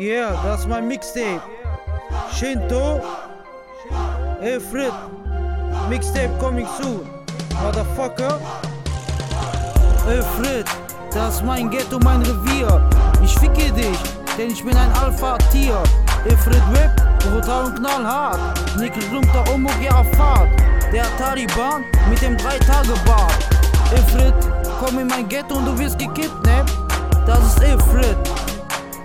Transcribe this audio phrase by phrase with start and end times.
[0.00, 1.42] Yeah, ist mein Mixtape.
[2.32, 3.02] Shinto,
[4.40, 4.94] Efrit,
[5.90, 7.06] Mixtape coming soon.
[7.62, 8.40] Motherfucker.
[10.08, 10.64] Efrit,
[11.12, 12.80] das ist mein Ghetto, mein Revier.
[13.22, 13.98] Ich ficke dich,
[14.38, 15.82] denn ich bin ein Alpha-Tier.
[16.24, 18.40] Efrit Rap, brutal und knallhart.
[18.78, 20.48] Nickel Glumter Omog, ja Fahrt.
[20.94, 23.38] Der Taliban mit dem 3-Tage-Bart.
[23.92, 24.34] Efrit,
[24.82, 26.72] komm in mein Ghetto und du wirst gekidnappt.
[27.26, 28.16] Das ist Efrit.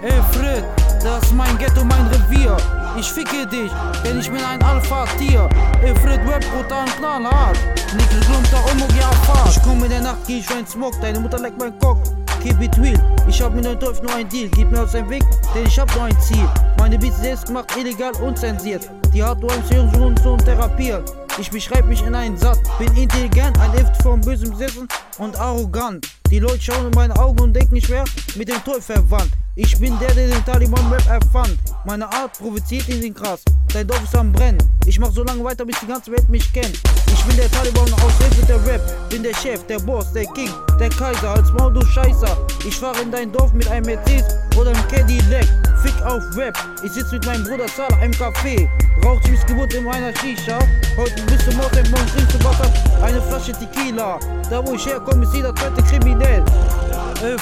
[0.01, 0.63] Efrit,
[1.05, 2.57] das ist mein Ghetto, mein Revier.
[2.97, 3.71] Ich ficke dich,
[4.03, 5.47] denn ich bin ein Alpha-Tier.
[5.83, 7.57] Efrit Rap, brutal und knallhart.
[7.95, 9.55] Nickel Glumter Omog, ja Fahrt.
[9.55, 10.97] Ich komm in der Nacht, geh ich wie ein Smoke.
[10.99, 11.99] Deine Mutter leckt mein Cock.
[12.41, 14.49] Keep it real, ich hab mit neuen Teufel nur ein Deal.
[14.49, 15.23] Gib mir aus dem Weg,
[15.53, 16.47] denn ich hab nur ein Ziel.
[16.77, 18.89] Meine Beats selbst gemacht, illegal, unzensiert.
[19.13, 21.03] Die Hardware hören so und so und therapieren.
[21.39, 23.71] Ich beschreib mich in einen Satz, bin intelligent, ein
[24.05, 24.87] Gift vom bösen Sitzen
[25.17, 26.07] und arrogant.
[26.29, 28.03] Die Leute schauen in meine Augen und denken, ich wär
[28.35, 29.31] mit dem Teufel verwandt.
[29.55, 31.57] Ich bin der, der den Taliban-Rap erfand.
[31.85, 33.41] Meine Art provoziert ihn krass.
[33.73, 34.61] Dein Dorf ist am Brennen.
[34.85, 36.79] Ich mach so lange weiter, bis die ganze Welt mich kennt.
[37.07, 38.13] Ich bin der Taliban aus
[38.47, 39.09] der Rap.
[39.09, 41.29] Bin der Chef, der Boss, der King, der Kaiser.
[41.29, 42.37] Als Maul, du Scheißer.
[42.67, 44.25] Ich fahre in dein Dorf mit einem Mercedes
[44.57, 45.47] oder einem Cadillac.
[45.83, 46.57] Fick auf Rap.
[46.83, 48.67] Ich sitz mit meinem Bruder Salah im Café.
[49.03, 50.59] Raucht Missgeburt in meiner Shisha.
[50.97, 52.84] Heute bist du Mord, morgen trinkst du Wasser.
[53.15, 54.19] Eine Flasche Tequila.
[54.49, 56.43] Da wo ich herkomme, ist jeder zweite kriminell.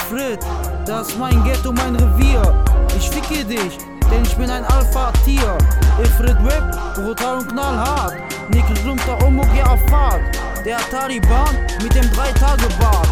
[0.08, 0.40] Fred,
[0.86, 2.44] das ist mein Ghetto, mein Revier.
[2.96, 3.80] Ich ficke dich,
[4.12, 5.58] denn ich bin ein Alpha-Tier.
[6.00, 8.14] Efred Rap, brutal und knallhart.
[8.50, 10.22] Nickel Glumter Omog, ja Fahrt.
[10.64, 13.08] Der Taliban mit dem 3-Tage-Bart.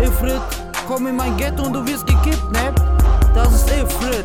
[0.00, 0.40] Efred,
[0.86, 2.80] komm in mein Ghetto und du wirst gekidnappt.
[3.34, 4.24] Das ist Efred.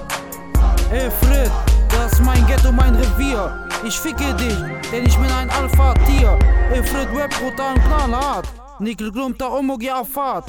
[0.89, 1.51] Efred,
[1.89, 3.51] das ist mein Ghetto, mein Revier.
[3.85, 4.55] Ich ficke dich,
[4.93, 6.39] denn ich bin ein Alpha-Tier.
[6.71, 8.47] Efred Rap, brutal und knallhart.
[8.79, 10.45] Nickel Glumter Omog, ja Fahrt.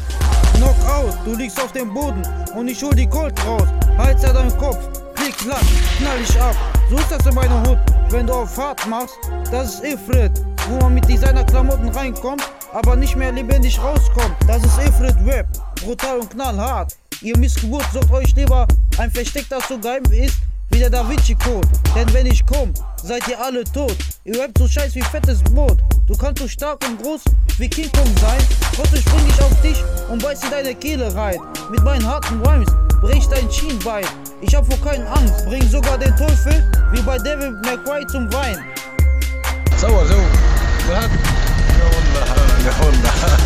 [0.55, 2.23] Knockout, du liegst auf dem Boden
[2.55, 3.67] und ich hol die Colt raus.
[3.99, 4.79] Heiz an deinen Kopf,
[5.17, 5.65] klick, klack,
[5.99, 6.55] knall ich ab.
[6.89, 7.79] So ist das in meiner Hut,
[8.11, 9.17] wenn du auf Fahrt machst.
[9.51, 10.31] Das ist Ifrit,
[10.69, 14.37] wo man mit Designer-Klamotten reinkommt, aber nicht mehr lebendig rauskommt.
[14.47, 15.49] Das ist Ifrit Rap,
[15.85, 16.97] brutal und knallhart.
[17.21, 18.69] Ihr Missgeburt sucht euch lieber
[18.99, 20.37] ein Versteck, das so geheim ist
[20.74, 21.68] wie der Da Vinci Code.
[21.96, 22.74] Denn wenn ich komm,
[23.04, 23.96] seid ihr alle tot.
[24.24, 25.78] Ihr rappt so scheiß wie fettes Brot.
[26.08, 27.22] Du kannst so stark und groß
[27.58, 28.40] wie King Kong sein.
[28.76, 31.40] Trotzdem spring ich auf dich und beiß in deine Kehle rein.
[31.72, 32.70] Mit meinen harten Rhymes
[33.02, 34.06] brech dein Schienbein.
[34.42, 38.58] Ich hab vor keinen Angst, bring sogar den Teufel wie bei Devil McRae zum Wein.
[39.80, 40.20] صور جو
[40.90, 41.12] ذهب
[41.80, 42.26] يا والله
[42.66, 43.38] يا والله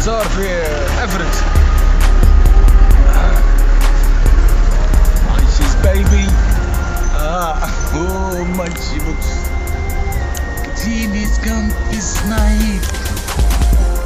[0.00, 0.48] صار في
[1.04, 1.64] افرج
[3.14, 3.47] Munchies
[5.81, 6.25] baby
[7.15, 7.55] ah
[7.95, 9.49] oh Munchie books
[10.83, 12.83] Genies Campus Night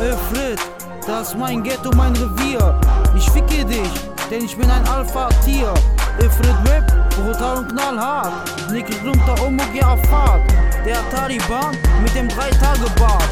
[0.02, 0.60] Ey Fred,
[1.06, 2.80] das ist mein Ghetto, mein Revier.
[3.16, 3.94] Ich ficke dich,
[4.30, 5.74] denn ich bin ein Alpha-Tier.
[6.18, 8.34] Fred Rap, brutal und knallhart.
[8.72, 10.42] Nickel Glumter Omog, ja Fahrt.
[10.86, 13.30] Der Taliban mit dem 3-Tage-Bart.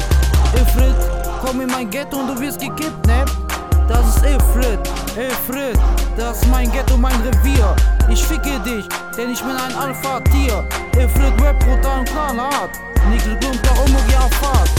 [0.54, 0.94] Ey Fred,
[1.44, 3.36] komm in mein Ghetto und du wirst gekidnappt.
[3.88, 4.78] Das ist Efred,
[5.16, 5.78] Efred,
[6.16, 7.74] das ist mein Ghetto, mein Revier.
[9.16, 10.66] Denn ich bin ein Alpha-Tier.
[10.96, 12.70] Efred Rap, brutal und knallhart.
[13.10, 14.70] Nickel Glumter Omog, ja Fahrt.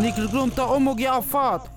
[0.00, 1.73] Nickel Glumter Omog, ja Fahrt.